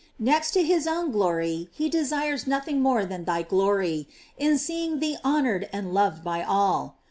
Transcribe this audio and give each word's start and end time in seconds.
Next 0.17 0.49
to 0.53 0.63
his 0.63 0.87
own 0.87 1.11
glory, 1.11 1.69
he 1.71 1.87
desires 1.87 2.47
nothing 2.47 2.81
more 2.81 3.05
than 3.05 3.23
thy 3.25 3.43
glory, 3.43 4.07
in 4.35 4.57
seeing 4.57 4.97
thee 4.99 5.17
honored 5.23 5.69
and 5.71 5.93
loved 5.93 6.23
by 6.23 6.41
all. 6.41 6.95